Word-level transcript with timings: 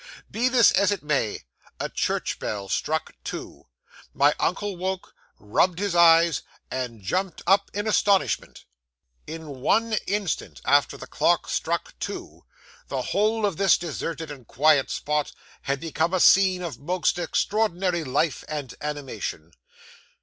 'Be 0.31 0.49
this 0.49 0.71
as 0.71 0.91
it 0.91 1.03
may, 1.03 1.43
a 1.79 1.87
church 1.87 2.39
bell 2.39 2.67
struck 2.67 3.11
two. 3.23 3.67
My 4.15 4.33
uncle 4.39 4.75
woke, 4.75 5.13
rubbed 5.37 5.77
his 5.77 5.93
eyes, 5.93 6.41
and 6.71 7.03
jumped 7.03 7.43
up 7.45 7.69
in 7.71 7.85
astonishment. 7.85 8.65
'In 9.27 9.59
one 9.61 9.93
instant, 10.07 10.59
after 10.65 10.97
the 10.97 11.05
clock 11.05 11.47
struck 11.51 11.93
two, 11.99 12.45
the 12.87 13.01
whole 13.13 13.45
of 13.45 13.57
this 13.57 13.77
deserted 13.77 14.31
and 14.31 14.47
quiet 14.47 14.89
spot 14.89 15.33
had 15.61 15.79
become 15.79 16.15
a 16.15 16.19
scene 16.19 16.63
of 16.63 16.79
most 16.79 17.19
extraordinary 17.19 18.03
life 18.03 18.43
and 18.47 18.73
animation. 18.81 19.51